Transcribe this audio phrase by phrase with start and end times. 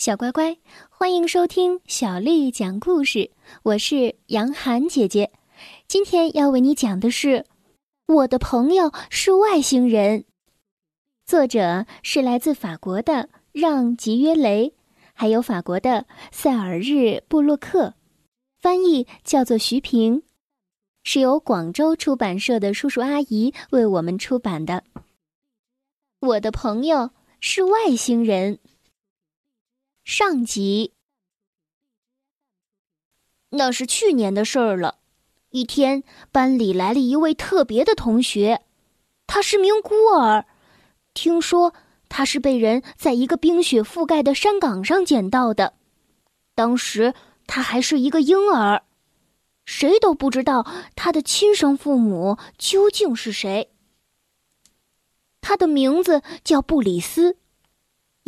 [0.00, 0.56] 小乖乖，
[0.88, 3.32] 欢迎收听小丽讲故事。
[3.62, 5.30] 我是杨涵姐姐，
[5.88, 7.28] 今天要为你讲的是
[8.06, 10.20] 《我的朋友是外星人》，
[11.26, 14.72] 作者是来自法国的让·吉约雷，
[15.12, 16.92] 还有法国的塞尔日·
[17.28, 17.92] 布洛克，
[18.62, 20.22] 翻译叫做徐平，
[21.04, 24.82] 是由广州出版社的叔叔阿姨为我们出版的。
[26.20, 28.58] 我的朋友是外星人。
[30.12, 30.92] 上集，
[33.50, 34.98] 那是去年的事儿了。
[35.50, 38.62] 一天，班里来了一位特别的同学，
[39.28, 40.46] 他是名孤儿。
[41.14, 41.72] 听说
[42.08, 45.74] 他是被人在一个冰雪覆盖的山岗上捡到的，
[46.56, 47.14] 当时
[47.46, 48.82] 他还是一个婴儿，
[49.64, 53.70] 谁都不知道他的亲生父母究竟是谁。
[55.40, 57.36] 他的名字叫布里斯。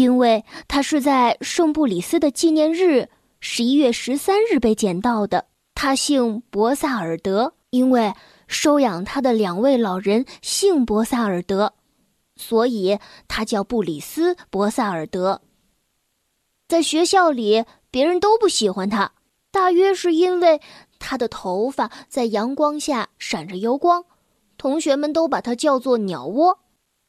[0.00, 5.44] 因为他是在圣布里斯的纪念日十一月十三日被捡到的。
[5.74, 8.14] 他姓博萨尔德，因为
[8.48, 11.74] 收养他的两位老人姓博萨尔德，
[12.36, 12.98] 所以
[13.28, 15.42] 他叫布里斯·博萨尔德。
[16.66, 19.12] 在学校里，别人都不喜欢他，
[19.50, 20.62] 大约是因为
[20.98, 24.06] 他的头发在阳光下闪着油光，
[24.56, 26.58] 同学们都把他叫做“鸟窝”。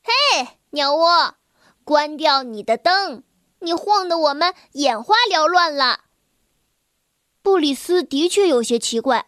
[0.04, 1.36] 嘿，鸟窝！
[1.84, 3.24] 关掉你的灯，
[3.60, 6.02] 你晃得我们眼花缭乱了。
[7.42, 9.26] 布里斯的确有些奇怪，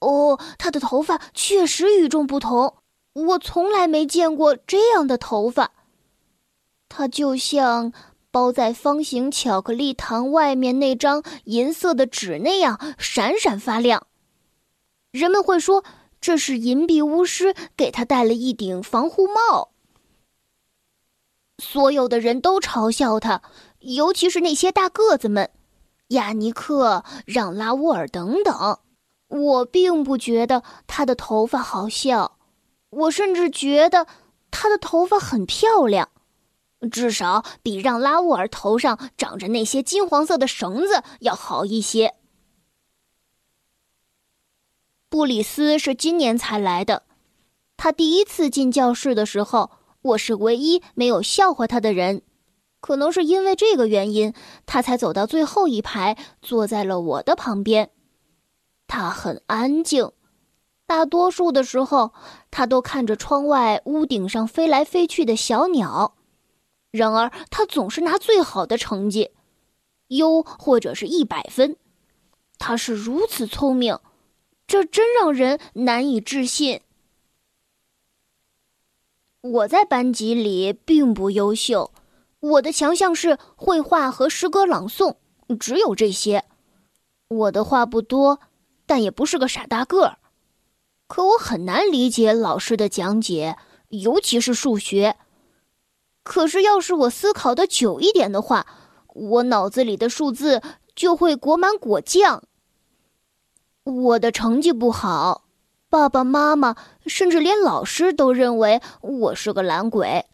[0.00, 2.76] 哦，他的头发确实与众不同，
[3.12, 5.72] 我从来没见过这样的头发。
[6.88, 7.92] 他就像
[8.30, 14.06] 包在方形巧克力糖外面那张银色的纸那样闪闪发亮。
[15.10, 15.84] 人们会说
[16.20, 19.72] 这是银币巫师给他戴了一顶防护帽。
[21.58, 23.40] 所有的人都嘲笑他，
[23.80, 25.50] 尤其是那些大个子们，
[26.08, 28.78] 亚尼克、让拉乌尔等等。
[29.28, 32.38] 我并不觉得他的头发好笑，
[32.90, 34.06] 我甚至觉得
[34.50, 36.10] 他的头发很漂亮，
[36.92, 42.14] 至少比让拉乌尔头上长着那些金黄色的绳子要好一些。
[45.08, 47.04] 布里斯是今年才来的，
[47.78, 49.70] 他第一次进教室的时候。
[50.06, 52.22] 我是唯一没有笑话他的人，
[52.80, 54.32] 可能是因为这个原因，
[54.64, 57.90] 他才走到最后一排，坐在了我的旁边。
[58.86, 60.12] 他很安静，
[60.86, 62.12] 大多数的时候，
[62.52, 66.14] 他都看着窗外屋顶上飞来飞去的小鸟。
[66.92, 69.32] 然而，他总是拿最好的成绩，
[70.08, 71.76] 优或者是一百分。
[72.58, 73.98] 他是如此聪明，
[74.68, 76.80] 这真让人难以置信。
[79.52, 81.92] 我在班级里并不优秀，
[82.40, 85.16] 我的强项是绘画和诗歌朗诵，
[85.60, 86.44] 只有这些。
[87.28, 88.40] 我的话不多，
[88.86, 90.18] 但也不是个傻大个儿。
[91.06, 93.56] 可我很难理解老师的讲解，
[93.90, 95.16] 尤其是数学。
[96.24, 98.66] 可是要是我思考的久一点的话，
[99.14, 100.60] 我脑子里的数字
[100.94, 102.42] 就会裹满果酱。
[103.84, 105.45] 我的成绩不好。
[105.96, 106.76] 爸爸妈妈，
[107.06, 110.26] 甚至连老师都认为我是个懒鬼。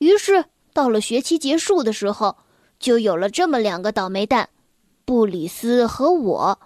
[0.00, 0.44] 于是，
[0.74, 2.36] 到了学期结束的时候，
[2.78, 4.50] 就有了这么两个倒霉蛋：
[5.06, 6.60] 布里斯和我。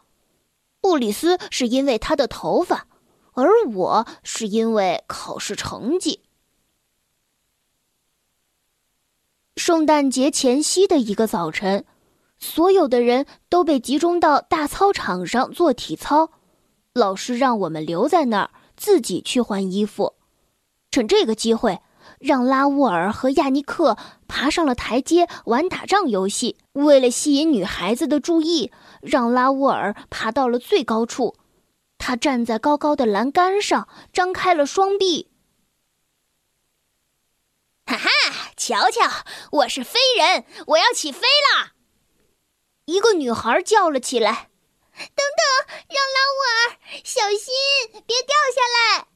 [0.81, 2.89] 布里斯是因为他的头发，
[3.35, 6.21] 而我是因为考试成绩。
[9.55, 11.85] 圣诞节前夕的一个早晨，
[12.41, 16.33] 所有的人都被集中到大操场上做体操。
[17.01, 20.17] 老师让我们留在那儿，自己去换衣服。
[20.91, 21.81] 趁这个机会，
[22.19, 23.97] 让拉乌尔和亚尼克
[24.29, 26.59] 爬上了台阶玩打仗游戏。
[26.73, 31.37] 为了吸引女孩子的注意，让拉乌尔爬到了最高处。
[31.97, 35.31] 他站在高高的栏杆上，张开了双臂。
[37.87, 38.09] 哈哈，
[38.59, 41.73] 瞧瞧，我是飞人，我要起飞啦！
[42.85, 44.50] 一个女孩叫了起来。
[45.15, 48.61] 等等，让拉乌尔小心，别掉下
[48.99, 49.07] 来！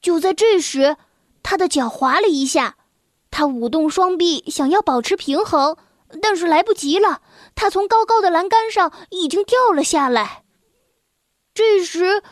[0.00, 0.96] 就在这时，
[1.42, 2.76] 他的脚滑了一下，
[3.30, 5.76] 他舞动双臂想要保持平衡，
[6.20, 7.22] 但是来不及了，
[7.54, 10.44] 他从高高的栏杆上已经掉了下来。
[11.54, 12.22] 这时，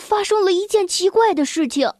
[0.00, 1.92] 发生了一件奇怪的事情。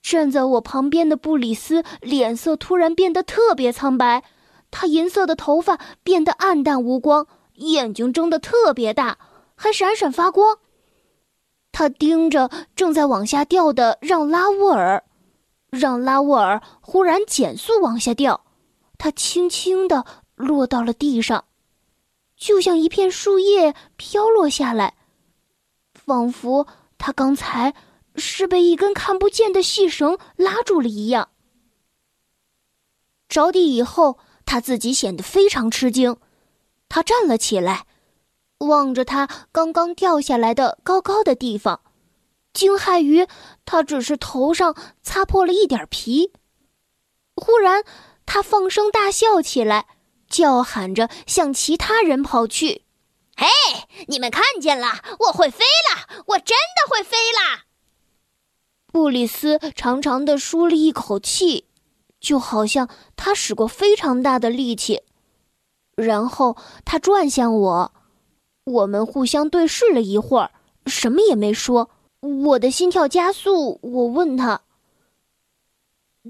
[0.00, 4.22] 站在我旁边的布里斯脸色突然变得特别苍白，
[4.70, 7.26] 他银色的头发变得暗淡无光。
[7.58, 9.18] 眼睛睁得特别大，
[9.54, 10.58] 还闪闪发光。
[11.70, 15.04] 他盯着正在往下掉的让拉沃尔，
[15.70, 18.44] 让拉沃尔忽然减速往下掉。
[18.96, 21.44] 他轻轻的落到了地上，
[22.36, 24.94] 就像一片树叶飘落下来，
[25.92, 26.66] 仿佛
[26.96, 27.74] 他刚才
[28.16, 31.28] 是被一根看不见的细绳拉住了一样。
[33.28, 36.16] 着地以后，他自己显得非常吃惊，
[36.88, 37.86] 他站了起来，
[38.58, 41.80] 望着他刚刚掉下来的高高的地方，
[42.52, 43.26] 惊骇于
[43.64, 46.32] 他只是头上擦破了一点皮。
[47.36, 47.84] 忽然，
[48.26, 49.86] 他放声大笑起来，
[50.28, 52.84] 叫喊着向其他人跑去
[53.36, 53.46] ：“嘿，
[54.08, 55.02] 你们看见了？
[55.20, 56.22] 我会飞了！
[56.26, 57.64] 我真的会飞啦！”
[58.90, 61.66] 布里斯长长的舒了一口气。
[62.20, 65.02] 就好像他使过非常大的力气，
[65.98, 67.92] 然后他转向我，
[68.62, 70.52] 我们互相对视了一会儿，
[70.86, 71.90] 什么也没说。
[72.20, 74.60] 我的心跳加速，我问他：“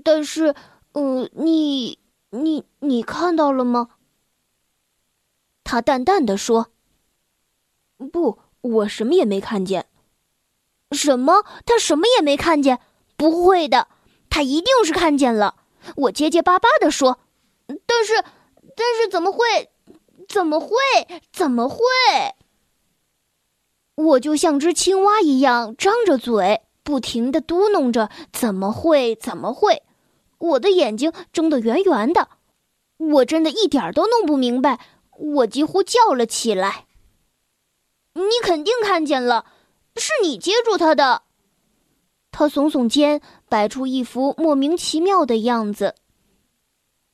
[0.03, 0.55] 但是，
[0.93, 1.99] 嗯，你、
[2.31, 3.91] 你、你看到了吗？”
[5.65, 6.69] 他淡淡的说
[8.11, 9.85] ：“不，我什么也没看见。”
[10.93, 11.45] 什么？
[11.67, 12.81] 他什么也没看见？
[13.19, 13.89] 不会的，
[14.31, 15.57] 他一定是看见了。
[15.97, 17.19] 我结结巴巴地说
[17.87, 18.25] ：“但是，
[18.79, 19.41] 但是怎么会？
[20.29, 20.77] 怎么会？
[21.33, 21.81] 怎么会？”
[23.97, 29.17] 我就像只青蛙一样张着嘴，不停地嘟哝着：“怎么会？
[29.17, 29.83] 怎么会？”
[30.39, 32.29] 我的眼睛睁得圆圆的，
[32.97, 34.79] 我真的一点儿都弄不明白。
[35.19, 36.87] 我几乎叫了起来
[38.15, 39.47] ：“你肯定看见了，
[39.97, 41.23] 是你接住他的。”
[42.31, 45.97] 他耸耸肩，摆出一副莫名其妙的样子。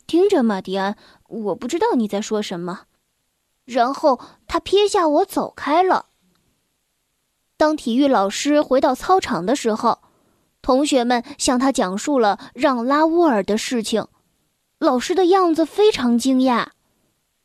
[0.07, 0.99] 听着，马蒂安，
[1.43, 2.83] 我不知道你在说什么。
[3.65, 6.07] 然后他撇下我走开了。
[7.57, 9.99] 当体育老师回到操场的时候，
[10.63, 14.07] 同学们向他讲述了让拉乌尔的事情。
[14.79, 16.69] 老师的样子非常惊讶。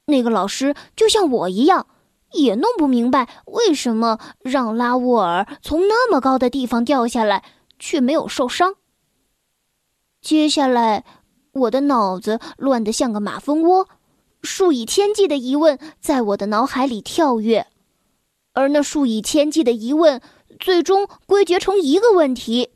[0.05, 1.87] 那个老师就像我一样，
[2.33, 7.43] 也弄不明白为什么让拉乌尔从那么高的地方掉下来。
[7.81, 8.75] 却没有受伤。
[10.19, 11.05] 接下来，
[11.51, 13.87] 我的脑子乱得像个马蜂窝，
[14.41, 17.67] 数以千计的疑问在我的脑海里跳跃，
[18.53, 20.21] 而那数以千计的疑问
[20.59, 22.69] 最终归结成一个问题：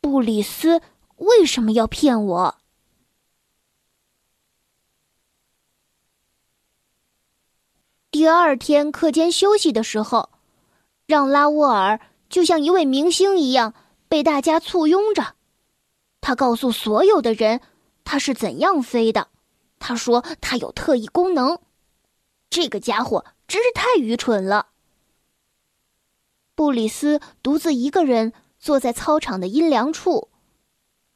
[0.00, 0.80] 布里斯
[1.16, 2.54] 为什么要骗我？
[8.10, 10.30] 第二天课间休息的时候，
[11.06, 13.74] 让拉沃尔就像一位明星一样。
[14.10, 15.34] 被大家簇拥着，
[16.22, 17.60] 他告诉所有的人
[18.10, 19.28] 他是怎样飞的。
[19.78, 21.60] 他说他有特异功能。
[22.48, 24.68] 这个家伙真是太愚蠢了。
[26.54, 30.30] 布里斯独自一个人坐在操场的阴凉处，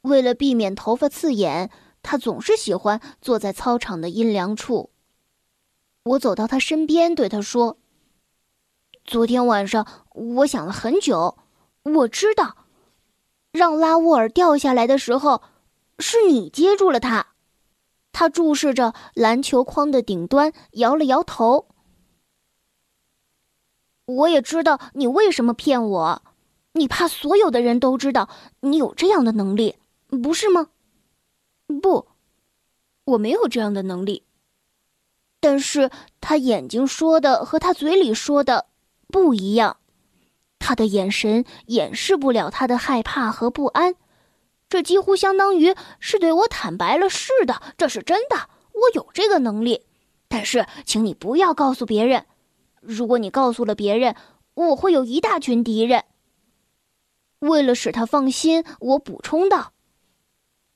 [0.03, 1.71] 为了避免头发刺眼，
[2.03, 4.91] 他总是喜欢坐在操场的阴凉处。
[6.03, 7.77] 我走到他身边，对他说
[9.03, 11.39] ：“昨天晚上我想了很久，
[11.81, 12.57] 我知道。”
[13.51, 15.41] 让拉沃尔掉下来的时候，
[15.99, 17.27] 是你接住了他。
[18.11, 21.67] 他注视着篮球框的顶端，摇了摇头。
[24.05, 26.21] 我也知道你为什么骗我，
[26.73, 28.29] 你怕所有的人都知道
[28.59, 29.77] 你有这样的能力，
[30.21, 30.67] 不是吗？
[31.81, 32.07] 不，
[33.05, 34.23] 我没有这样的能力。
[35.39, 35.89] 但是
[36.21, 38.67] 他眼睛说的和他嘴里说的
[39.07, 39.77] 不一样。
[40.59, 43.95] 他的眼神掩饰不了他的害怕和不安，
[44.73, 47.07] 这几乎相当于是对我坦白了。
[47.07, 49.85] 是的，这是真的，我有这个能力。
[50.27, 52.25] 但是，请你不要告诉别人。
[52.81, 54.15] 如果你告诉了别人，
[54.55, 56.05] 我会有一大群敌人。
[57.37, 59.73] 为了使他放心，我补充道：“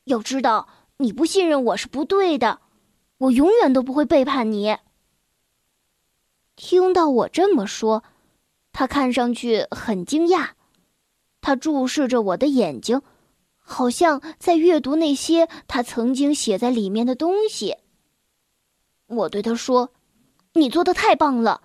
[0.06, 2.60] 要知道，你不信任我是不对的，
[3.18, 4.78] 我永远都不会背叛你。”
[6.56, 8.04] 听到我这么说。
[8.72, 10.50] 他看上去很惊讶，
[11.42, 13.02] 他注视着我的眼睛，
[13.68, 17.76] 好像在阅读那些他曾经写在里面的东西。
[19.08, 19.92] 我对他说
[20.56, 21.62] ：“你做的太棒了，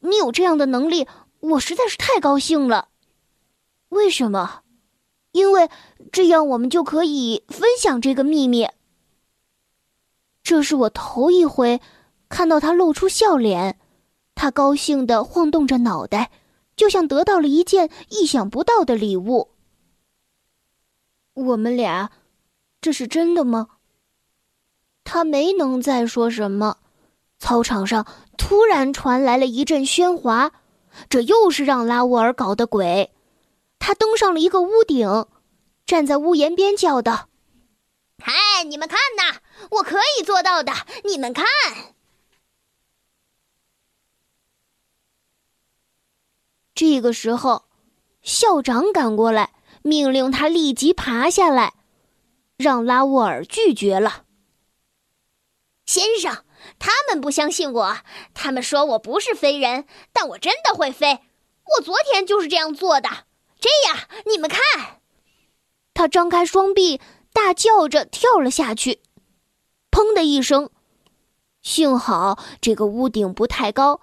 [0.00, 1.08] 你有这样的能力，
[1.40, 2.88] 我实在是太高兴了。
[3.88, 4.60] 为什么？
[5.32, 5.70] 因为
[6.12, 8.68] 这样我们就可以分享这个秘密。
[10.42, 11.80] 这是我头一回
[12.28, 13.78] 看到他露出笑脸，
[14.34, 16.30] 他高兴的晃动着脑袋。”
[16.78, 19.48] 就像得到了一件意想不到的礼物。
[21.38, 22.10] 我们俩，
[22.80, 23.68] 这是真的吗？
[25.04, 26.78] 他没能再说什么。
[27.38, 28.04] 操场上
[28.36, 30.50] 突然传来了一阵喧哗，
[31.08, 33.12] 这又是让拉沃尔搞的鬼。
[33.78, 35.26] 他登上了一个屋顶，
[35.86, 37.28] 站在屋檐边叫道
[38.18, 39.38] ：“嗨，你们看呐，
[39.70, 40.72] 我可以做到的。
[41.04, 41.46] 你们看。
[46.74, 47.64] 这个时候，
[48.22, 51.74] 校长赶过来，命令他立即爬下来。
[52.56, 54.24] 让拉沃尔拒绝了。
[55.86, 56.44] 先生，
[56.80, 57.98] 他们不相信我，
[58.34, 61.20] 他们说我不是飞人，但我真的会飞。
[61.76, 63.08] 我昨天就是这样做的。
[63.60, 64.60] 这样，你们看，
[65.94, 67.00] 他张开双臂，
[67.32, 69.00] 大叫着跳了下去。
[69.90, 70.70] 砰的一声，
[71.62, 74.00] 幸好这个屋顶不太高，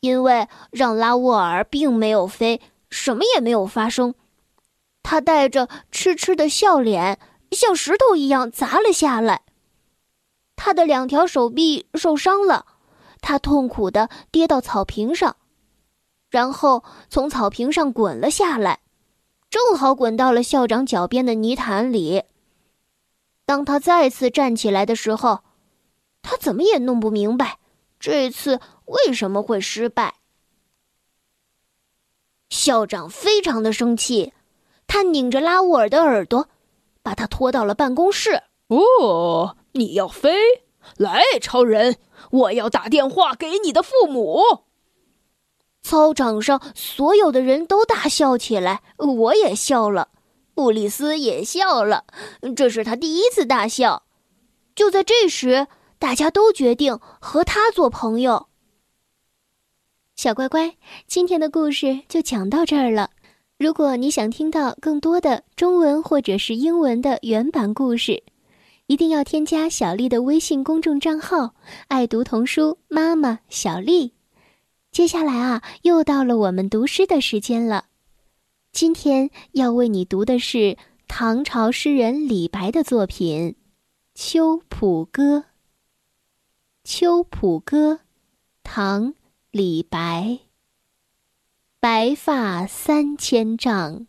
[0.00, 2.60] 因为让拉沃尔并没有飞，
[2.90, 4.14] 什么也没有发生。
[5.10, 7.18] 他带着痴痴的笑脸。
[7.50, 9.40] 像石头一样砸了下来，
[10.54, 12.66] 他的两条手臂受伤了，
[13.22, 15.36] 他痛苦的跌到草坪上，
[16.28, 18.80] 然后从草坪上滚了下来，
[19.48, 22.24] 正好滚到了校长脚边的泥潭里。
[23.46, 25.42] 当他再次站起来的时候，
[26.20, 27.58] 他怎么也弄不明白
[27.98, 30.16] 这次为什么会失败。
[32.50, 34.34] 校长非常的生气，
[34.88, 36.48] 他拧着拉乌尔的耳朵。
[37.00, 38.42] 把他拖到了办公室。
[38.66, 40.30] 哦，你要飞？
[40.98, 41.96] 来，超人，
[42.30, 44.42] 我要打电话给你的父母。
[45.80, 50.08] 操场上所有的人都大笑起来，我也笑了，
[50.54, 52.04] 布里斯也笑了，
[52.54, 54.02] 这是他第一次大笑。
[54.74, 55.66] 就在这时，
[55.98, 58.48] 大家都决定和他做朋友。
[60.14, 60.76] 小乖乖，
[61.06, 63.12] 今天的故事就讲到这儿了。
[63.58, 68.22] 如果你想听到更多的中文或者是英文的原版故事，
[68.86, 71.56] 一定要添加小丽的微信公众账号
[71.88, 74.12] “爱读童书妈妈小丽”。
[74.92, 77.86] 接下来啊，又到了我们读诗的时间了。
[78.70, 80.76] 今天要为你读的是
[81.08, 83.50] 唐朝诗人李白的作品
[84.14, 85.38] 《秋浦歌》。
[86.84, 87.94] 《秋浦歌》，
[88.62, 89.08] 唐·
[89.50, 90.38] 李白。
[91.80, 94.08] 白发三千丈，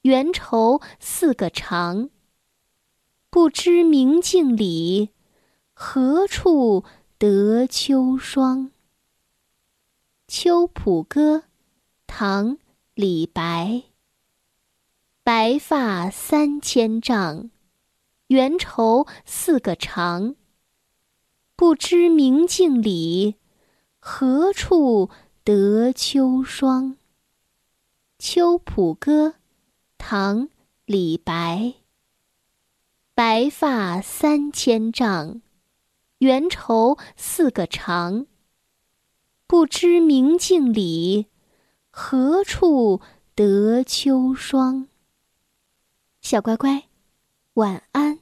[0.00, 2.08] 缘愁似个长。
[3.28, 5.10] 不知明镜里，
[5.74, 6.84] 何处
[7.18, 8.68] 得秋霜？
[10.26, 11.36] 《秋浦歌》，
[12.06, 12.52] 唐·
[12.94, 13.82] 李白。
[15.22, 17.50] 白发三千丈，
[18.28, 20.34] 缘愁似个长。
[21.56, 23.34] 不知明镜里，
[23.98, 25.10] 何处？
[25.46, 26.94] 得秋霜，
[28.18, 29.28] 《秋浦歌》，
[29.96, 30.48] 唐·
[30.86, 31.74] 李白。
[33.14, 35.40] 白发三千丈，
[36.18, 38.26] 缘愁似个长。
[39.46, 41.26] 不知明镜里，
[41.90, 43.00] 何处
[43.36, 44.88] 得秋霜？
[46.20, 46.88] 小乖乖，
[47.54, 48.18] 晚安。